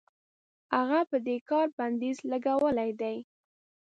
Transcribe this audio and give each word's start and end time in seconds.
هغه 0.75 0.99
په 1.09 1.17
دې 1.25 1.37
کار 1.49 1.67
بندیز 1.77 2.17
لګولی 2.31 2.91
دی. 3.01 3.17